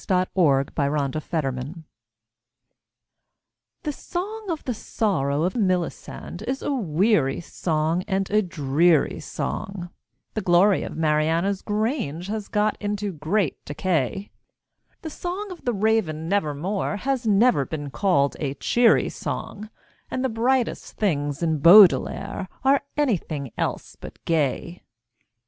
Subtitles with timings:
[0.01, 1.83] The Song Against Songs
[3.83, 9.91] The song of the sorrow of Melisande is a weary song and a dreary song,
[10.33, 14.31] The glory of Mariana's grange had got into great decay,
[15.03, 19.69] The song of the Raven Never More has never been called a cheery song,
[20.09, 24.81] And the brightest things in Baudelaire are anything else but gay.